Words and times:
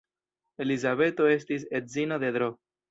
Elizabeto 0.65 1.29
estis 1.37 1.69
edzino 1.83 2.23
de 2.27 2.35
Dro. 2.41 2.55